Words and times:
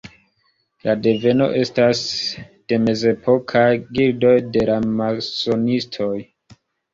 La 0.85 0.93
deveno 1.07 1.49
estas 1.59 2.01
de 2.73 2.79
mezepokaj 2.85 3.67
gildoj 3.99 4.33
de 4.57 4.65
la 4.71 4.79
masonistoj. 4.97 6.11